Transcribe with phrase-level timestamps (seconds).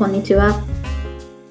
[0.00, 0.54] こんにちは。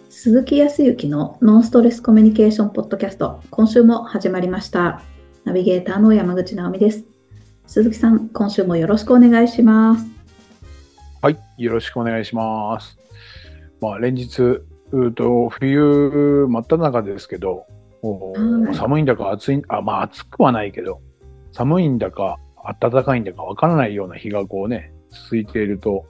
[0.10, 5.04] 鈴木康之のノンストレスコミュニケーションポッドキャスト、今週も始まりました。
[5.44, 7.06] ナビゲーターの山口直美です。
[7.68, 10.08] 鈴木さん、今週もよろしくお願いします。
[11.22, 12.98] はい、よろしくお願いします。
[13.82, 17.68] まあ、連日、うーと冬真っ只中ですけど、
[18.02, 21.02] おはい寒いんだか暑いあ、まあ暑くはないけど、
[21.52, 22.40] 寒いんだか
[22.82, 26.08] 暖かいんだかわからないような日がこうね、続いていると、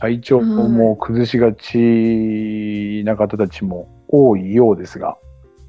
[0.00, 5.16] 体調も崩しがちな方たちも多いようですが、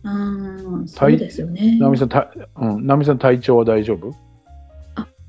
[0.03, 1.77] あーそうですよね。
[1.79, 4.13] 直美さん、たうん、直美さん体調は大丈夫？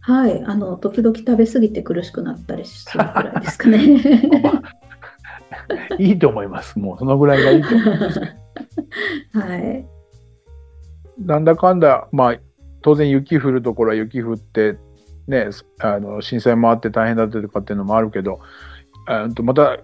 [0.04, 4.40] はい、あの時々食べ過ぎて苦しくなったりするくらいですかね。
[4.42, 4.62] まあ
[5.98, 6.78] いいと思います。
[6.78, 8.20] もうそのぐらいがいいと思います。
[9.32, 9.86] はい。
[11.18, 12.36] なんだかんだ、まあ、
[12.80, 14.76] 当然雪降るところは雪降って、
[15.28, 15.50] ね、
[15.80, 18.46] あの震災もあって大変だったとかっていうのもあるけど、あ
[19.34, 19.78] とまた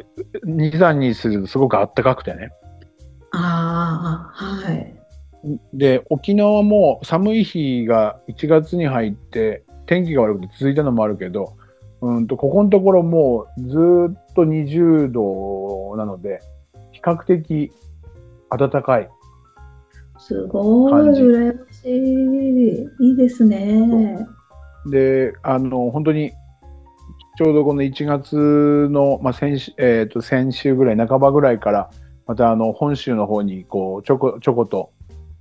[0.44, 2.50] 2、3日するとすごく暖かくてね。
[3.32, 4.94] ああ、はい。
[5.72, 11.54] で、沖縄も寒い日が1月に入って、天気が悪くて続いたのもあるけど、
[12.00, 16.40] うんとここのところもうずーっと20度なので、
[16.92, 17.72] 比較的
[18.50, 19.08] 暖かい。
[20.18, 23.06] すごい、羨ましい。
[23.08, 24.26] いいですね。
[24.90, 26.32] で、あの、本当に、
[27.38, 31.88] ちょうどこの1月の、まあ、先週、えっ、と、先週ぐらい、半ばぐらいから、
[32.26, 34.90] またあの、本州の方に、こう、ちょこ、ちょこと、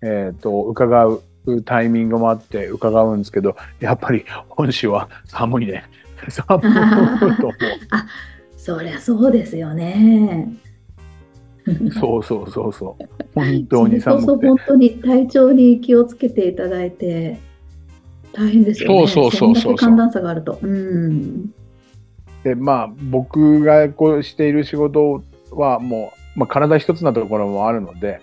[0.04, 1.24] えっ、と、伺う
[1.66, 5.86] タイミングもあって伺うんですけど、やっぱり本州は寒いね。
[6.30, 6.62] 寒い
[7.42, 7.54] と思
[8.58, 10.52] そりゃそうですよね。
[11.66, 11.90] う。
[11.90, 13.04] そうそうそうそう。
[13.34, 14.48] 本当にそれこそ寒くて。
[14.50, 17.40] 本当に体調に気をつけていただいて
[18.34, 19.08] 大変ですよね。
[19.08, 20.60] そうそうそうそう寒暖差があると。
[20.62, 21.50] うん。
[22.48, 25.22] で、まあ、僕がこうしている仕事
[25.52, 28.22] はもう、まあ、体一つなところもあるので、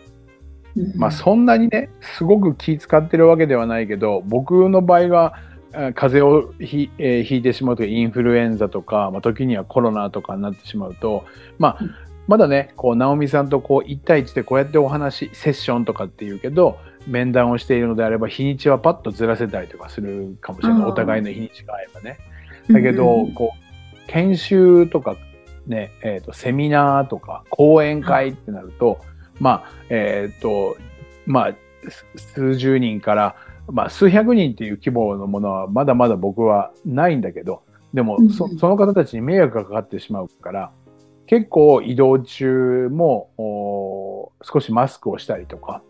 [0.77, 0.93] うん。
[0.97, 5.35] まあそんなにねすごく気使ってるわけではないけど僕の場合は
[5.75, 11.27] あ風邪をひ、えーひいてしまうとインフルエンザとか、まあ、時にはコロナとかになってしまうと、
[11.59, 11.95] まあうん。
[12.27, 20.85] まだねこう直美さんとこう1対1でこうやってお話セッションとかっていうけど面談をしているのであれば日にちはパッとずらせたりとかするかもしれない。
[20.85, 22.19] お互いの日にちが合えばね。
[22.71, 23.35] だけど、うん。
[23.35, 23.64] こう
[24.07, 25.17] 研修とか
[25.67, 29.01] ね、えーとセミナーとか講演会ってなると、
[29.41, 30.77] まあえっ、と
[31.27, 31.55] まあ
[31.91, 33.37] す数十人から、
[33.69, 40.73] まあ、数百人っていう規模のものはまだまだ僕はないんだけどでもうんそその方たちに迷惑がかかってしまうから
[41.27, 45.83] 結構移動中もお少しマスクをしたりとか。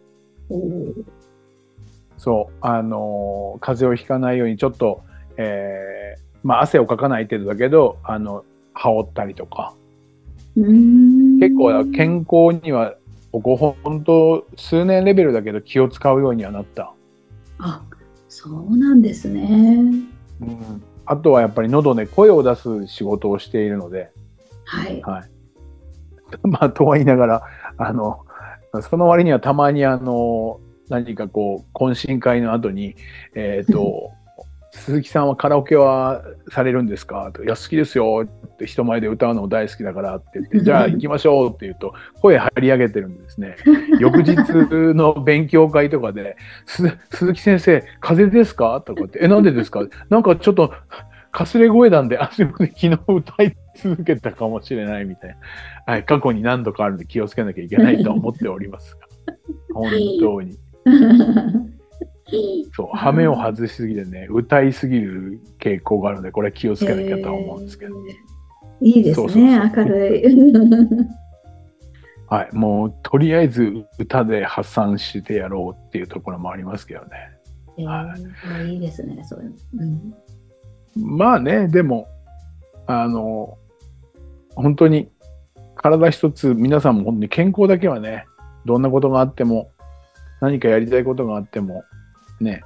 [2.17, 5.03] そう、あのー風邪をひかないようにちょっと、
[5.37, 8.45] えーまあ、汗をかかない程度だけど、あの、
[8.75, 9.75] 羽織ったりとか、
[10.57, 12.95] うん結構健康には、
[13.33, 16.93] ここ本当数年レベルだけど気を使うようにはなった。
[17.59, 17.83] あ
[18.29, 19.81] そうなんですね。
[20.41, 24.13] うん、あとはやっぱり喉で声を出す仕事をしているので、
[24.65, 25.01] はい。
[25.03, 25.31] はい。
[26.47, 27.43] まあ、とは言いながら、
[27.79, 28.21] あの、
[28.83, 32.97] その割にはたまにあの、何かこう、懇親会の後に、
[33.35, 34.13] えっ、と、
[34.75, 37.31] 鈴木さんはカラオケはされるんですか？
[37.33, 43.57] と、いや、好きですよって人前で歌うのも大好きだからって言って、 じゃあ行きましょうって言うと、声張り上げてるんですね。
[44.01, 44.35] 翌日
[44.95, 46.37] の勉強会とかで、
[46.67, 48.83] す鈴木先生、風邪ですか？
[48.85, 50.73] とかって、え、なんでですかなんかちょっと、
[51.31, 55.31] かすれ声なんで、 あ、すいません、昨日歌い続けたかもしれないみたい
[55.87, 55.93] な。
[55.93, 59.01] はい、過去に何度かあるんで気をつけなきゃいけないと思っておりますが。
[59.73, 59.91] 本
[60.21, 60.59] 当に。
[62.73, 67.97] そう、羽目を外しすぎてね、歌いすぎる傾向があるので、これは気をつけなきゃとは思うんですけど。
[67.97, 68.35] えー
[68.81, 70.25] いいですそうそうね、そう明るい。
[72.27, 77.09] はい、もう、とりあえず歌で発散してやろうっていうところもありますけどね。
[77.79, 78.15] えーは
[78.63, 79.57] いいいですね、そういうの。
[79.79, 80.15] うん
[80.97, 82.09] まあね、でも、
[82.87, 83.59] あの、
[84.55, 85.11] 本当に
[85.75, 88.27] 体一つ、皆さんも本当に健康だけはね、
[88.65, 89.71] どんなことがあっても、
[90.41, 91.85] 何かやりたいことがあっても、
[92.45, 92.63] ね、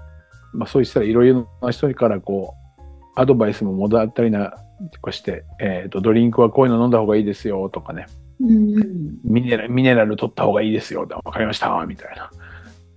[0.53, 2.83] まあそうしたらいろいろな人からこう、
[3.15, 4.55] アドバイスももらったりな
[4.93, 8.07] とかして、えっ、と、ドリンクはこういうの飲んだ方がいいですよとかね、
[8.41, 12.31] うんミネラミネラル取った方がいいですよ、わかりました、みたいな。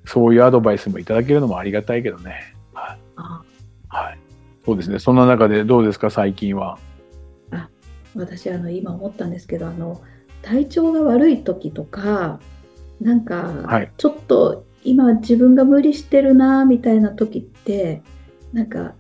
[0.05, 2.55] そういうアドバイスもいただけるのもありがたいけどね。
[2.73, 2.99] はい。
[3.15, 3.41] あ
[3.87, 4.17] はい。
[4.65, 4.99] そうですね。
[4.99, 6.77] そんな中でどうですか、最近は？
[8.15, 10.01] 私あの今思ったんですけどあの
[10.41, 12.39] 体調が悪い時とか
[12.99, 18.01] なんか、はいちょっと今自分が無理してるなみたいな時って
[18.53, 18.95] なんか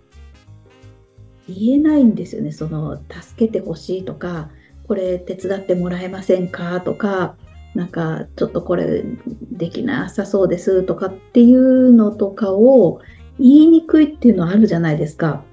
[1.47, 4.49] 言えないんですよねその助けてほしいとか
[4.87, 7.37] これ手伝ってもらえませんかとか、
[7.75, 9.03] なんかちょっとこれ
[9.51, 12.99] できなさそうですとかっていうのとかを
[13.39, 15.43] 言いにくいっていうのはあるじゃないですか。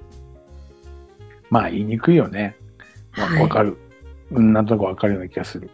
[1.49, 2.57] まあ言いにくいよね。
[3.17, 3.77] わ、はいかる。
[4.31, 5.69] うんなんとなくわかるような気がする。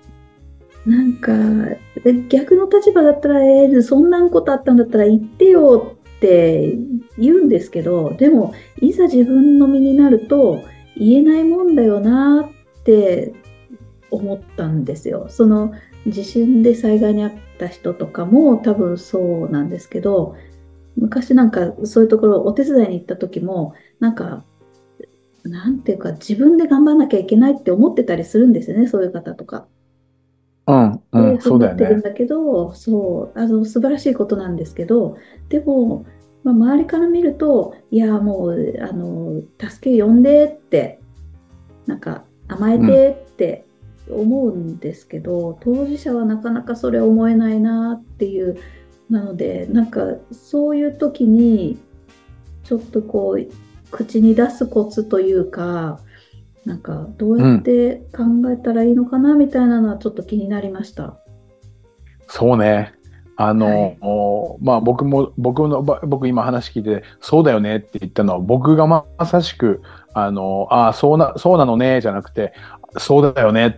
[0.85, 1.31] なんか、
[2.29, 6.77] 逆の立場だったら、えーそんなことあったんだったら言ってよって
[7.17, 10.61] 言うんですけど、でも、いざ自分の身になると、
[10.95, 12.49] 言えないもんだよな
[12.79, 13.33] って
[14.11, 15.25] 思ったんですよ。
[15.29, 15.73] その、
[16.07, 20.35] 地震で災害に遭った人とかも多分そうなんですけど、
[20.95, 24.45] 昔なんかそういうところお手伝いに行った時も、なんか、
[25.43, 29.67] なんていうか自分で頑張らなきゃいけないって思ってたりするんですよね、そういう方とか。
[30.67, 31.85] うん、うでん、そうだよね。
[31.85, 35.17] 思ってるんだけど、そう、あの素晴らしいことなんですけど、
[35.50, 36.06] でも、
[36.44, 41.00] まあ、周りから見ると、いや、もう、あの、助け呼んでって、
[41.85, 43.65] なんか、甘えてって
[44.09, 48.57] 思うんですけど、当事者はなかなかそれ思えないなっていう、
[49.09, 50.01] なので、なんか、
[50.31, 51.79] そういう時に、
[52.63, 53.47] ちょっとこう、
[53.91, 56.00] 口に出すコツというか、
[56.65, 61.19] なんか、どうやって考えたらいいのかなみたいなのはちょっと気になりました。
[62.27, 62.94] そうね。
[63.38, 69.81] あの、はいおまあ僕も、僕の、ば僕今話聞いて、そうだよねって言ったのは、僕がまさしく、
[70.13, 72.53] あの、ああ、そうな、そうなのね、じゃなくて、
[72.97, 73.71] そうだよねっ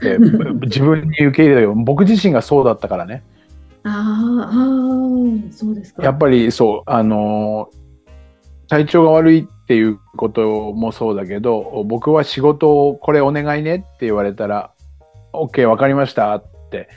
[0.00, 0.18] て、
[0.66, 1.74] 自分に受け入れたよ。
[1.74, 3.22] 僕自身がそうだったからね。
[3.84, 3.92] ああ、
[4.44, 6.02] ああ、そうですか。
[6.02, 7.70] やっぱりそう、あの
[8.68, 14.72] 体調が悪いっていうこともそうだけど、僕は仕事をこれお願いねって言われたら、
[15.34, 16.88] OK、わかりましたって、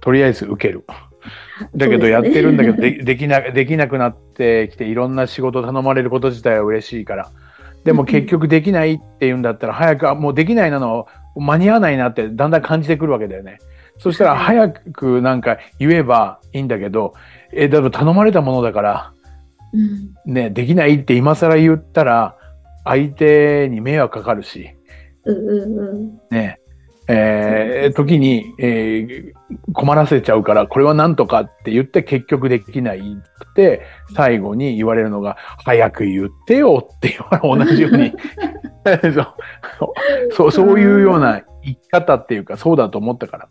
[0.00, 0.84] とりあえず受ける。
[1.76, 7.30] だけどやってるんだけど、でできなできなくなってきていろんな仕事頼まれること自体は嬉しいから。
[7.84, 11.06] でも結局できないって言うんだったら早くあもうできないなの
[11.36, 13.60] 間に合わないなってだんだん感じてくるわけだよね。
[13.98, 17.14] そしたらはい早くなんか言えばいいんだけど
[17.52, 19.12] えだ頼まれたものだから
[19.72, 20.32] うん。
[20.32, 22.36] ねできないって今更言ったら
[22.84, 24.70] 相手に迷惑かかるし。
[25.24, 26.20] うんうんうん。
[26.30, 26.58] ね。
[27.08, 29.32] えー時に、えー
[29.72, 33.82] 困らせちゃうから、これは何とかって言って結局できないって、
[34.16, 38.12] 最後に言われるのが、早く言ってよって同じように。
[39.14, 40.32] そう。
[40.32, 43.48] そう、そういうような生き方っていうか、そうだと思ったから。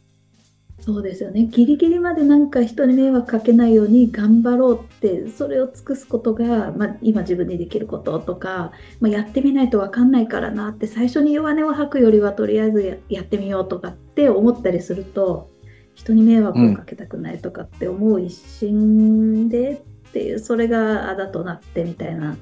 [0.85, 1.47] そうですよね。
[1.47, 15.49] ギリギリまでなんか人に迷惑かけないように頑張ろうって、それを尽くすことが、まあ、今自分にできることとか、まあ、やってみないと分かんないからなって、最初に弱音を吐くよりはとりあえずややってみようとかって思ったりすると、
[15.95, 22.37] 人に迷惑をかけたくないとかって思う一心でっていう、それがあだとなってみたいな、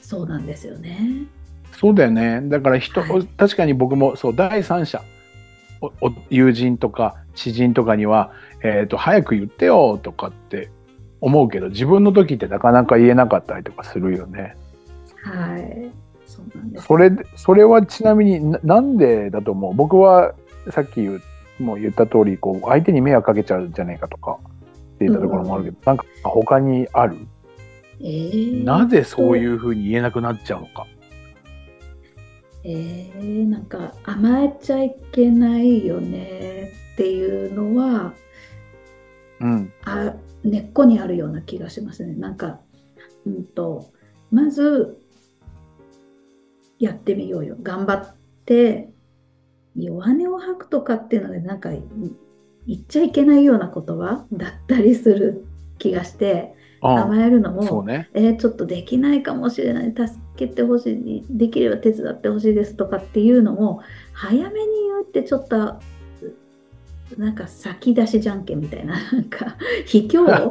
[0.00, 1.26] そうなんですよね。
[1.70, 2.40] そうだよね。
[2.46, 5.04] だから人、はい確かに僕もそう、第三者、
[6.30, 8.32] 友人とか知人とかには、
[8.64, 10.70] えっ、と、早く言ってよとかって
[11.20, 14.56] 思うけど、自分の時ってなかなか言えなかったりとかするよね。
[15.22, 15.92] はい。
[16.26, 16.86] そうなんです。
[16.86, 19.74] それで、それはちなみにななんでだと思う？
[19.74, 20.34] 僕は
[20.70, 27.16] さっき言うもう言った通り、こう、相手に迷惑かけちゃうんじゃないかとかって言ったところもあるけど、なんか他にある、
[28.00, 30.86] えーなぜそういうふうに言えなくなっちゃうのか。
[32.68, 38.14] えー、なんか甘えちゃいけないよねっていうのは
[39.40, 39.72] うん。
[39.84, 42.14] あ根っこにあるような気がしますね。
[42.14, 42.60] なんか、
[43.26, 43.90] うんと、
[44.30, 44.98] まず
[46.78, 47.56] やってみようよ。
[47.62, 48.14] 頑張っ
[48.46, 48.88] て
[49.76, 51.82] 弱音を吐くとかっていうのがなんかい
[52.66, 55.46] 言っちゃいけないような言葉だったりする
[55.78, 56.98] 気がしてうん。
[56.98, 58.08] 甘えるのもね。
[58.14, 65.78] えーちょっとできないかもしれない助けてほしいできれば手伝ってほしいですとかっていうのも早めに言うってちょっと
[67.16, 70.50] なんか先出しじゃんけんみたいな なんか 卑怯？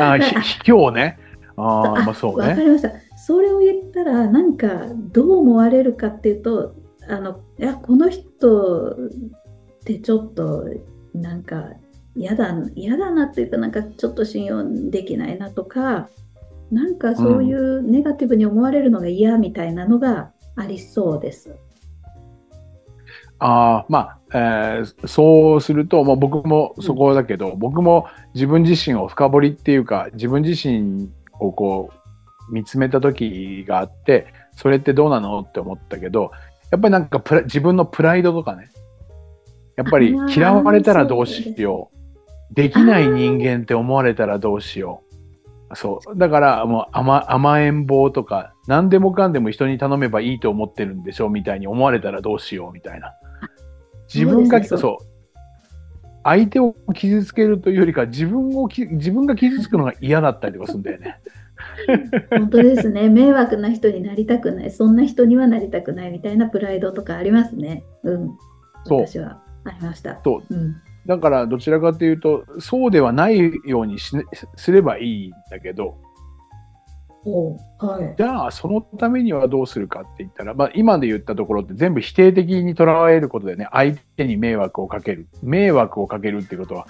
[0.00, 1.18] あ、ひ卑怯ね。
[1.56, 2.48] ああ、まあそうね。
[2.48, 6.74] わかりましたそれを言ったらなんかどう思われるかっていうと
[7.08, 8.94] あのいやこの人っ
[9.84, 10.64] てちょっと
[11.14, 11.72] なんか
[12.14, 16.08] 嫌だ嫌だなっていうかなんかちょっと信用できないなとか
[16.70, 21.50] なんかそういうネガティブに思われるのが嫌みたいなのがありそうです。
[21.50, 21.67] あ
[23.38, 34.26] あ、まあ、えーそうすると、まあ、僕もそこだけど、僕も自分自身を深掘りっていうか、自分自身をこう、見つめた時があって、
[34.56, 36.32] それってどうなのって思ったけど、
[36.70, 38.70] やっぱりなんかプラ自分のプライドとかね、
[39.76, 41.90] やっぱり嫌われたらどうしよ
[42.50, 42.54] う。
[42.54, 45.02] できない人間って思われたらどうしよ
[45.70, 45.76] う。
[45.76, 46.18] そう。
[46.18, 53.14] だからもう甘甘えん坊とか、何でもかんでも人に頼めばいいと思ってるんでしょみたいに思われたらどうしようみたいな。
[54.12, 55.04] 自分が、そう。
[56.24, 61.20] 相手を傷つけるというよりか、自分をき、自分が傷つくのが嫌だったりとかするんだよね。
[62.30, 63.08] 本当ですね。
[63.08, 64.70] 迷惑な人になりたくない。
[64.70, 67.84] そんな人にはなりたくないみたいなプライドとかありますね。
[68.04, 68.30] うん。
[68.84, 70.20] そう私はありました。
[70.24, 70.54] そう。
[70.54, 70.76] うん。
[71.06, 74.24] だから、どちらかというと、そうではないようにし,、ね、
[74.56, 76.07] すればいいんだけど、お
[77.78, 78.14] はい。
[78.16, 85.28] じゃあ、そのためにはどうするかって言ったら、まあ、今で言ったところって全部否定的に捉えることでね、相手に迷惑をかける。
[85.42, 86.86] 迷惑をかけるっていうことは、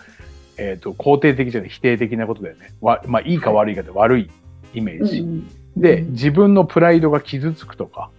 [0.56, 2.72] えっ、と、肯定的じゃない、否定的なことだよね。
[2.80, 4.30] わまあ、いいか悪いかで悪い
[4.74, 5.20] イメージ。
[5.20, 8.10] うんうんで、うん自分のプライドが傷つくとか、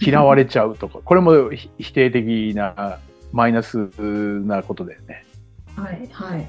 [0.00, 2.98] 嫌われちゃうとか、 これもひ否定的な、
[3.32, 5.24] マイナスなことだよね。
[5.76, 6.08] はい。
[6.12, 6.46] はい。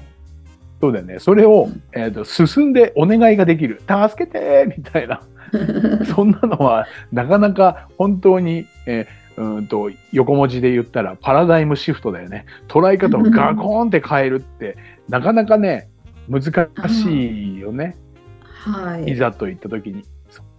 [0.80, 1.18] そうだよね。
[1.18, 3.80] それをうん、えーと進んでお願いができる。
[3.80, 5.22] 助けてみたいな。
[6.06, 12.46] そんなのは、なかなか本当に、えーうーんと横文字で言ったらパラダイムシフトだよね。
[12.68, 14.76] 捉え方をガコーンって変えるって、
[15.08, 15.88] なかなかね、
[16.28, 17.96] 難しいよね。
[18.42, 19.12] はい。
[19.12, 20.04] いざといった時に。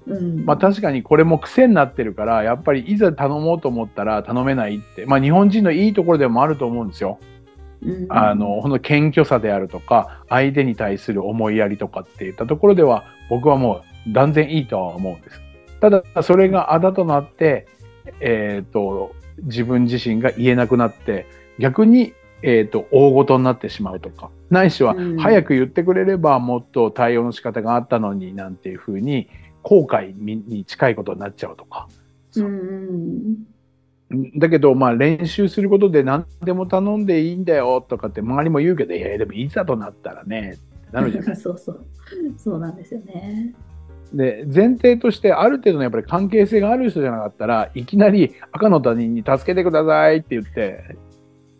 [0.07, 0.45] うん。
[0.45, 7.19] まあ確かにこれも癖になってるから、やっぱりいざ頼もうと思ったら頼めないって、まあ日本人のいいところでもあると思うんですよ。
[7.83, 15.41] うんあの、ほんと謙虚さであるとか、相手に対する思いやりとかっていったところでは、僕はもう断然いいとは思うんです。
[15.79, 17.67] ただ、それがあだとなって、
[18.19, 21.27] えっ、と、自分自身が言えなくなって、
[21.59, 29.29] 逆に、えっ、と、大ごとになってしまうとか、ないしはうん、早く言ってくれればもっと対応の仕方があったのになんていうふうに、
[29.61, 31.87] 後悔に近いことになっちゃうとか。
[32.37, 33.56] うんうん
[34.37, 40.57] だけど、まあ練習することで何でも頼んでいいんだよとかって周りも言うけど、いや、でもいざとなったらね、
[40.91, 41.35] なるじゃない。
[41.37, 41.85] そうそう。
[42.37, 43.53] そうなんですよね。
[44.13, 50.97] で、前提としてある程度のやっぱり関係性がある人じゃなかったらいきなり赤の他人に助けてくださいって言って、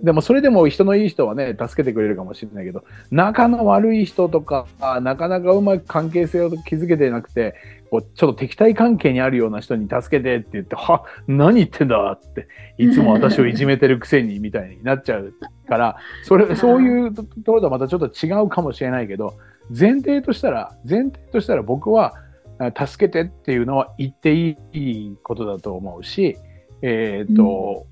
[0.02, 4.68] でもそれでも人のいい人はね、助けてくれるかもしれないけど、仲の悪い人とか、
[5.02, 7.56] なかなかうまく関係性を築けてなくて、
[7.90, 15.34] こうちょっと敵対関係にあるような人に助けてって言って、は、何言ってんだって、いつも私をいじめてるくせにみたいになっちゃう
[15.68, 19.34] から、それ、そういうところとはまたちょっと違うかもしれないけど、
[19.70, 22.14] 前提としたら、前提としたら僕は、
[22.60, 26.38] あ助けてっていうのは言っていいことだと思うし、
[26.82, 27.88] えっ、と、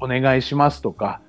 [0.00, 1.20] お願いしますとか、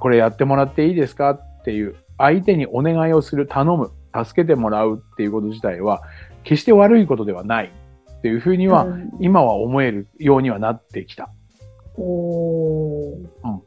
[0.00, 1.30] これやってもらっていいですか？
[1.30, 3.90] っていう、相手にお願いをする、頼む、
[4.24, 6.02] 助けてもらうっていうこと自体は、
[6.42, 9.10] 決して悪いことではないっていうふうには、うん。
[9.20, 11.30] 今は思えるようにはなってきた。
[11.96, 13.60] おー。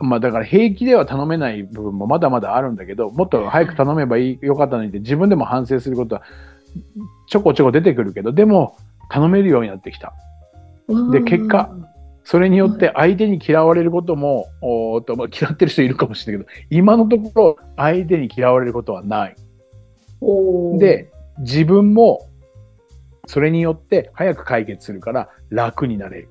[0.00, 6.22] まあだから平気では頼めない部分もまだまだあるんだけど、もっと早く頼めばいいよかったのにって自分でも反省することは
[7.28, 8.76] ちょこちょこ出てくるけど、でも
[9.08, 10.12] 頼めるようになってきた。
[11.12, 11.70] で結果、
[12.28, 19.36] それによって相手に嫌われることも、おとまあ、嫌ってる人いるかもしれないけど、今のところ相手に嫌われることはない。
[20.78, 22.28] で、自分も
[23.26, 26.28] それによって早く解決するから楽になれる。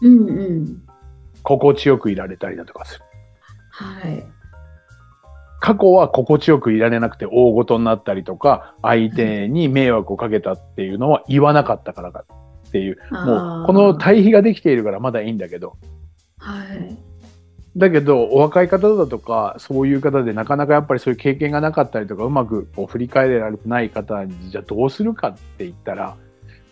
[0.00, 0.82] うんうん。
[1.42, 3.04] 心地よくいられたりだとかする。
[3.72, 4.24] はい。
[5.58, 12.24] 過去は心地よくいられなくて大ごとになったりとか、相手に迷惑をかけたっていうのは言わなかったからか
[12.70, 15.76] っていう、もうこの対比ができているからまだいいんだけど、
[16.38, 16.96] はい。
[17.76, 26.16] だけどお若い方だとか、そういう方でなかなかやっぱりそういう経験がなかったりとか、うまくこう振り返られてない方に、じゃあどうするかって言ったら、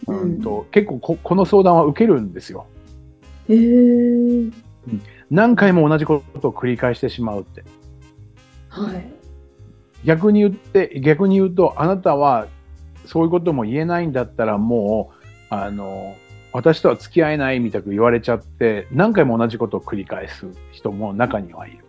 [0.07, 2.67] うんうんと結構ここの相談は受けるんですよ。
[3.49, 4.51] へえ。
[5.31, 7.65] 何回も同じことを繰り返してしまうって。
[8.69, 9.13] はい。
[10.05, 12.47] 逆に言って、逆に言うと、あなたは
[13.05, 15.18] そういうことも言えないんだったらもう、
[15.51, 16.17] あの、
[16.53, 21.85] 私とは付き合えないみたく言われちゃって、何回も同じことを繰り返す人も中にはいる。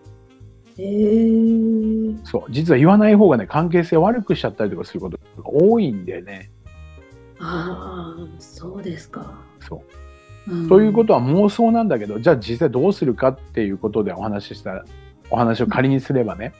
[0.78, 2.16] へえ。
[2.24, 2.52] そう。
[2.52, 6.52] 実は言わない方がね、関係性を悪くしちゃったりとかすることが多いんでね。
[7.40, 9.42] ああ、そうですか。
[9.60, 9.78] そ
[10.48, 10.52] う。
[10.52, 14.86] うんということは妄想なんだけど、じゃあ実際どうするかっていうことでお話ししたら、
[15.30, 16.54] お話を仮にすればね、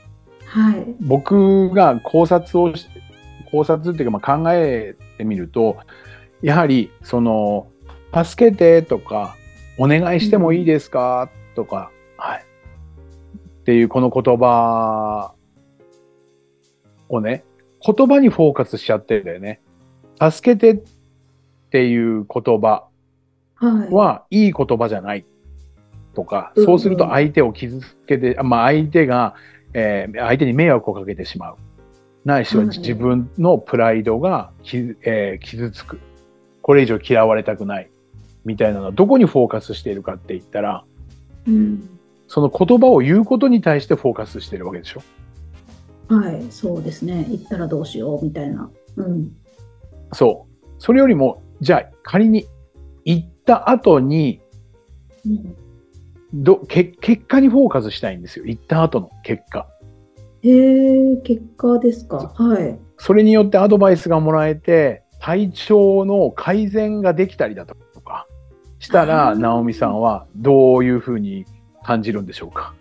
[0.44, 0.94] はい。
[1.00, 2.88] 僕が考察をし、
[3.50, 5.78] 考察っていうかまあ考えてみると、
[6.42, 7.68] やはりその、
[8.12, 9.36] 助けてとか、
[9.78, 12.44] お願いしてもいいですか、とか、はい。
[13.60, 15.34] っていうこの言葉
[17.08, 17.44] をね、
[17.84, 19.60] 言葉にフォーカスしちゃってるんだよね。
[20.20, 20.84] 助けてっ
[21.70, 22.86] ていう言葉
[23.54, 23.92] はい。
[23.92, 25.24] はいい言葉じゃない
[26.14, 29.34] とか、うんそうすると相手を傷つけて、まあ相手が、
[29.72, 31.56] えー相手に迷惑をかけてしまう。
[32.24, 36.00] ないしははい自分のプライドが傷,、えー傷つく。
[36.70, 37.90] これ以上嫌われたくない。
[38.44, 40.84] みたいなのはどこにフォーカスしているかって言ったら、
[41.48, 41.98] うん。
[42.28, 45.02] その言葉を言うことに対してフォーカスしてるわけでしょ。
[46.06, 47.26] はい、そうですね。
[47.28, 48.70] 行ったらどうしようみたいな。
[48.98, 49.32] うん。
[50.12, 50.64] そう。
[50.78, 52.46] それよりも、じゃあ仮に
[53.04, 54.40] 行った後に
[55.26, 55.56] うん
[56.32, 58.44] どけ、結果にフォーカスしたいんですよ。
[58.46, 59.66] 行った後の結果。
[60.42, 62.32] へえ、結果ですか。
[62.32, 62.78] はい。
[62.96, 68.26] それによってアドバイスがもらえて、体調の改善ができたりだとか
[68.78, 71.44] したあら、ー直美さんはどういうふうに
[71.84, 72.74] 感じるんでしょうか？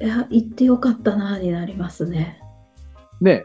[0.00, 2.40] いや、行ってよかったな、になりますね。
[3.22, 3.44] ね、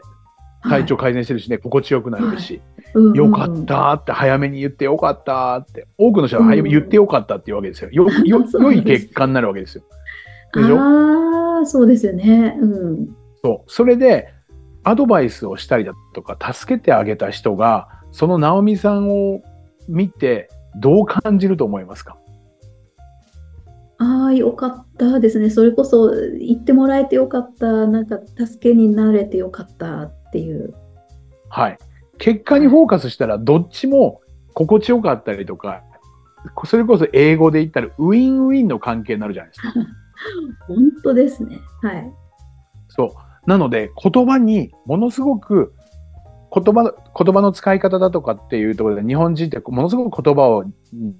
[0.62, 2.60] 体調は改善してるしね、心地よくなるし、い
[2.94, 7.90] うんうんよかったって、早めに言ってよかったって、多くの人は早めに言ってよかったっていうわけですよ。
[7.90, 9.84] よ、よ、 良い結果になるわけですよ。
[10.52, 10.78] でしょ？
[10.78, 12.58] ああ、そうですよね。
[12.60, 13.16] うん。
[13.42, 13.70] そう。
[13.70, 14.28] それで、
[14.84, 19.42] アドバイスをしたりだとか、助けてあげた人が、その直美さんを
[19.88, 22.16] 見て、どう感じると思いますか？
[23.98, 25.50] ああ、よかったですね。
[25.50, 27.86] それこそ言ってもらえてよかった。
[27.86, 30.74] なんか助けになれてよかったっていう。
[31.48, 31.78] はい。
[32.18, 34.20] 結果にフォーカスしたら、どっちも
[34.54, 35.82] 心地よかったりとか、
[36.64, 39.72] それこそ英語で言ったら、ウィンウィンの関係になるじゃないですか。
[40.66, 41.58] 本当ですね。
[41.82, 42.12] はい。
[42.88, 43.10] そう。
[43.46, 45.74] なので、言葉にものすごく、
[46.54, 50.64] 言葉の、言葉の使い方だとかっていうところで、日本人ってものすごく言葉を、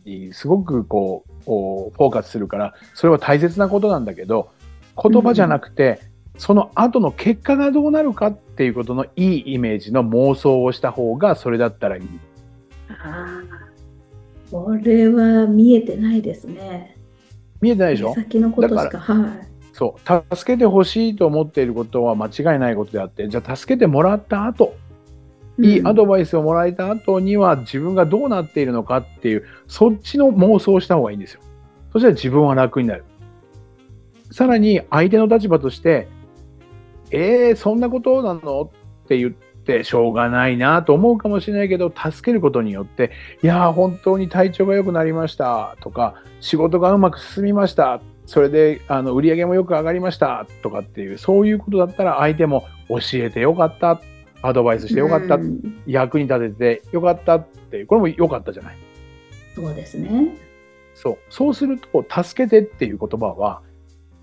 [0.04, 4.50] にすごくこう、フォーカスするから、それは大切なことなんだけど、
[5.02, 6.00] 言葉じゃなくて、
[6.36, 12.02] その後の結果がどうなるかっていうことのいいイメージの妄想をした方が、それだったらいい。
[12.88, 16.98] ああ、これは見えてないですね。
[17.60, 18.14] 見えてないでしょ？
[18.14, 18.98] 先のことしだか。
[18.98, 19.48] はい。
[19.72, 20.36] そう。
[20.36, 24.74] 助けてほしいと思っていることは間違いないことであって、じゃあ助けてもらった後、
[25.58, 31.40] いいアドバイスをもらえた後には自分がどうなっているのかっていう、そっちの妄想をした方がいいんですよ。
[31.92, 33.04] そしたら自分は楽になる。
[34.30, 36.08] さらに相手の立場として、
[37.10, 38.62] えー、そんなことなの？
[38.62, 43.10] って言ってしょうがないなと思うかもしれないけど、助けることによって、
[43.42, 48.00] いやー本当に体調が良くなりましたとか、仕事がうまく進みました。
[48.24, 54.00] それであの売り上げもよく上がりましたとかっていう、そういうことだったら相手も教えてよかった、
[54.42, 58.76] アドバイスしてよかった、うん役に立ててよかったってこれもよかったじゃない。
[59.54, 60.36] そうですね。
[60.94, 61.18] そう。
[61.28, 63.62] そうすると、助けてっていう言葉は、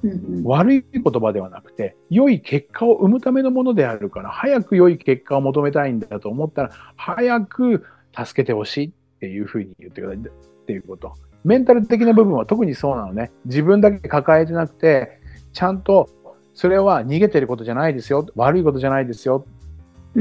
[0.03, 7.83] うんうん悪い言葉ではなくて、良い結果を生むためのものであるから、早く良い結果を求めたいんだと思ったら、早く
[8.15, 10.29] 助けてほしいっていうふうに言ってくださいっ
[10.65, 11.13] ていうこと。
[11.43, 13.31] メンタル的な部分は特にそうなのね。
[13.45, 15.19] 自分だけ抱えてなくて、
[15.51, 16.09] ちゃんと、
[16.53, 18.25] それは逃げてることじゃないですよ。
[18.35, 19.45] 悪いことじゃないですよ。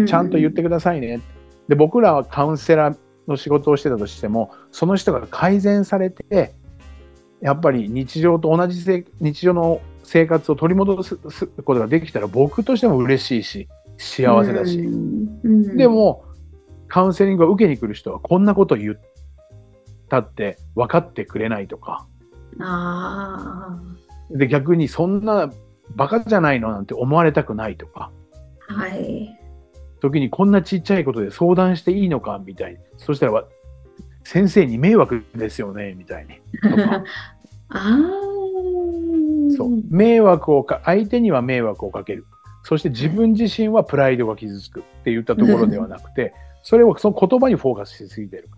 [0.06, 1.20] ちゃんと言ってくださいね。
[1.68, 6.54] で、僕らはカウンセラーの仕事をしてたとしても、その人が改善されて、
[7.40, 14.80] やっぱり日常と同じせ日常の生活を取り戻すすことができたら僕としても嬉しいし、幸せだし。
[14.80, 16.24] うんうんで、も、
[16.88, 19.00] カウンセリングを受けに来る人はこんなこと言っ
[20.08, 22.06] たって分かってくれないとか、
[22.60, 23.78] あ
[24.30, 25.50] で、逆にそんな
[25.94, 28.10] バカじゃないのなんて思われたくないとか、
[28.68, 29.38] あ、はい。
[30.00, 32.78] 時にこんなちっちゃいことで相談していいのかみたいに。
[32.96, 33.44] そしたらわ、
[34.24, 36.34] 先生に迷惑ですよねみたいに。
[37.70, 38.28] ああ。
[39.56, 39.82] そう。
[39.90, 42.24] 迷惑をか、相手には迷惑をかける。
[42.62, 48.48] そして自分自身はプライドが傷つくって言ったところではなくて、それをその言葉にフォーカスしすぎてる。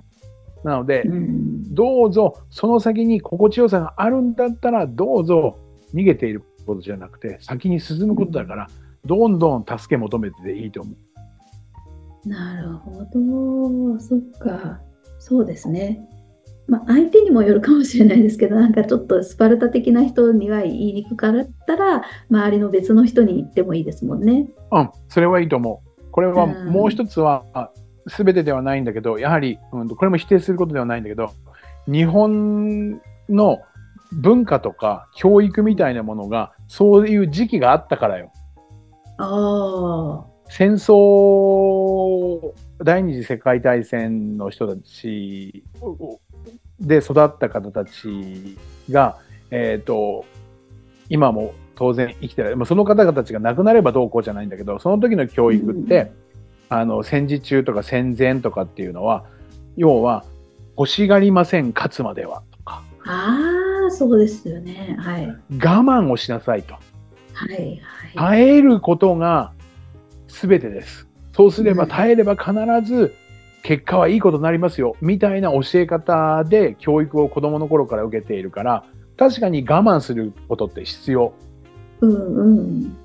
[0.65, 5.59] なので、うんどうぞその先に心地よさがあるんだったら、どうぞ
[5.95, 8.69] 逃げていることじゃなくて、先に進むことだから、
[9.05, 10.95] どんどん助け求めてていいと思う。
[12.25, 14.01] なるほど。
[14.01, 14.81] そっか。
[15.19, 16.07] そうですね。
[16.69, 24.49] まあ、相手にもよるかもしれないですけど、なんかちょっとスパルタ的な人には言いにくかったら、周りの別の人に言ってもいいですもんね。
[24.71, 26.11] うん、それはいいと思う。
[26.13, 27.45] これはうんもう一つは、
[28.07, 31.31] すべてではないんだけど、やはり、うん、これも否定することではないんだけど、
[31.87, 33.59] 日本の
[34.13, 38.33] 文化とか教育みたいなものが、そういう時期があったからよ。
[39.19, 40.30] ああ。
[40.51, 45.63] 戦争、第二次世界大戦の人たち
[46.81, 48.59] で育った方たち
[48.91, 49.17] が、
[49.53, 50.25] えっ、と、
[51.09, 52.57] 今も当然生きてる。
[52.57, 56.11] まあその方々たちが亡くなればどうこうじゃないんだけど、その時の教育って、
[56.69, 59.25] あの、戦時中とか戦前とかっていうのは、
[59.77, 60.25] 要は、
[60.77, 64.97] 欲しがりません、勝つまでは、とか、ああ、そうですよね。
[64.99, 65.27] はい。
[65.27, 66.75] 我慢をしなさいと。
[66.75, 67.57] はい。
[67.57, 67.81] はい。
[68.17, 69.53] 耐えることが
[70.31, 71.07] 全てです。
[71.33, 72.53] そうすればうん耐えれば必
[72.87, 73.15] ず
[73.63, 74.97] 結果はいいことになりますよ。
[75.01, 78.85] みたいな教え方で教育を子供の頃から受けているから、
[79.17, 81.35] 確かに我慢することって必要。
[82.01, 82.97] うんうん。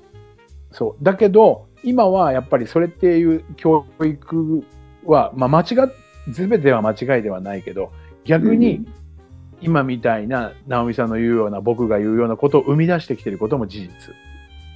[0.72, 1.04] そう。
[1.04, 4.64] だけど、今はやっぱりそれっていう教育
[5.04, 5.90] は、まあ間違っ、
[6.28, 7.92] 全ては間違いではないけど、
[8.24, 8.86] 逆に
[9.60, 14.14] 今みたいな直美さんの言うような僕が言うようなことを生み出してきていることも事実。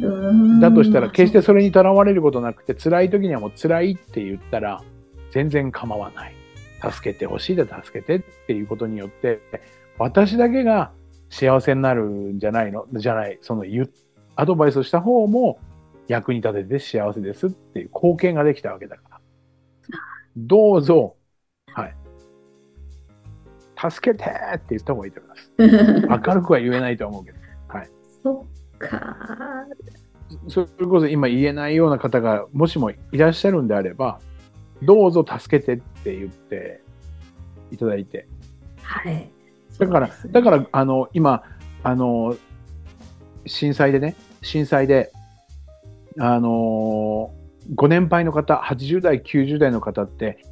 [0.02, 4.82] うん、だとしたら決してそれにとらわれることなくて辛い時にはもう辛いって言ったら
[5.30, 6.34] 全然構わない。
[6.82, 9.42] 助けてほしいで助けてっていうことによって
[9.98, 10.92] 私だけが
[11.28, 12.86] 幸せになるんじゃないの？
[12.94, 13.90] じゃない、その言う
[14.34, 15.60] アドバイスをした方も
[16.08, 19.20] 役に立てて幸せですっていう貢献ができたわけだから。
[20.36, 21.16] どうぞ、
[21.74, 21.94] はい。
[23.90, 26.28] 助けてって言った方がいいと思います。
[26.30, 27.40] 明るくは言えないと思うけど。
[28.22, 29.16] そっか。
[30.48, 34.20] それこそ今言えないような方がもしもいらっしゃるんであれば、
[34.82, 36.82] どうぞ助けてって言って
[37.70, 38.26] いただいて。
[38.82, 39.30] はい。
[39.78, 41.42] だから、だから、あの、今、
[41.82, 42.36] あの、
[43.46, 45.12] 震災でね、震災で、
[46.18, 47.32] あの、
[47.74, 50.44] ご年配の方、80代、90代の方って、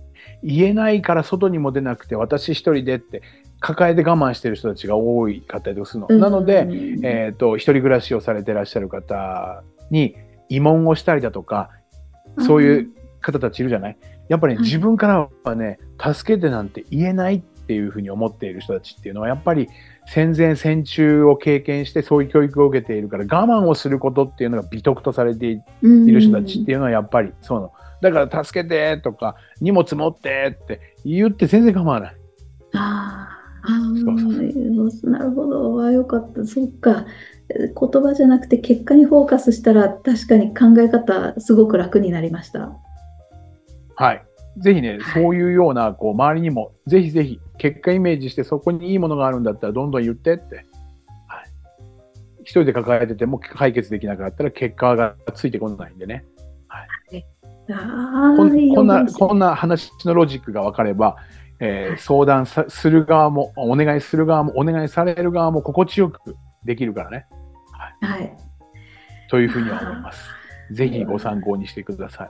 [0.42, 3.22] 言えないから外にも出なくて、私一人でって、
[3.60, 6.18] 抱えて我慢してる人たちが多いかったりとかするの。
[6.18, 6.68] なので、、
[7.02, 10.14] えっ、と、一人暮らしをされてらっしゃる方に
[10.50, 11.70] 慰問をしたりだとか、
[12.40, 12.88] そういう
[13.20, 13.98] 方たちいるじゃない？
[14.28, 19.68] やっぱり、ねはい自分からはね、助けてなんて言えないっていうふうに思っている人たちっていうのは、やっぱり
[20.06, 27.72] 戦前戦中を経験してそういう教育を受けているから、我慢をすることっていうのが美徳とされていいる人たちっていうのはやっぱりそうなの。
[28.00, 32.16] だから助けてとか、荷物持ってって言って全然構わない。
[33.62, 35.82] あなるほど。
[35.82, 36.44] あよかった。
[36.44, 37.06] そっか。
[37.50, 42.76] え言葉じゃなくて結果にフォーカスしたら確かに考え方すごく楽になりました。
[43.96, 44.24] はい。
[44.58, 50.56] ぜひね、はいそういうような、こう、周りにも、ぜひぜひ、結果イメージして、そこにいいものがあるんだったら、どんどん言ってって。
[50.56, 50.64] はい。
[52.40, 56.24] 一人で抱えてても解決できなかったら、結果がついてこないんでね。
[57.70, 61.16] ああ、こんいいこんな、こんな話のロジックが分かれば、
[61.60, 67.26] えーはい相談さする側も、お願いする側も、お願いされる側も心地よくできるからね。
[68.00, 68.36] はい。
[69.28, 70.22] というふうには思います。
[70.72, 72.28] ぜひご参考にしてください。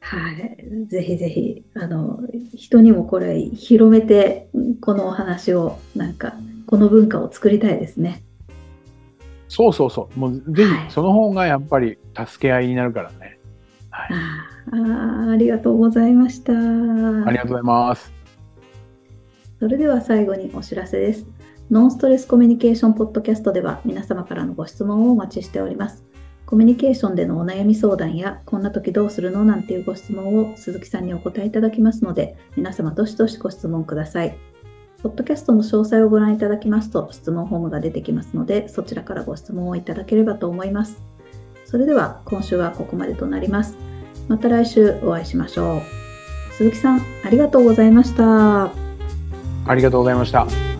[0.00, 0.86] はい。
[0.86, 2.20] ぜひぜひ、あの、
[2.54, 4.48] 人にもこれ広めて、
[4.80, 6.34] このお話を、なんか、
[6.66, 8.22] この文化を作りたいですね。
[9.48, 10.18] そうそうそう。
[10.18, 13.38] もうぜはいひ、その方がやっぱり助け合いになるからね。
[13.90, 14.08] はい。
[14.12, 16.52] ああ、ありがとうございました。
[16.52, 16.56] あ
[17.30, 18.13] りがとうございます。
[19.64, 21.26] それでは最後にお知らせです。
[21.70, 26.04] ノンストレスコミュニケーションポッドキャストでは皆様からのご質問をお待ちしております。
[26.44, 34.36] コミュニケーションでのお悩み相談や、こんな時どうするのなんていうご質問を鈴木さんにお答えいただきますので、皆様どしどしご質問ください。
[35.02, 41.02] ポッドキャストの詳細をご覧いただきますと、質問フォームが出てきますので、そちらからご質問をいただければと思います。
[41.64, 43.78] それでは今週はここまでとなります。
[44.28, 45.80] また来週お会いしましょう。
[46.52, 48.83] 鈴木さん、ありがとうございました。
[49.66, 50.73] ありがとうございました。